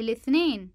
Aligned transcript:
الاثنين 0.00 0.70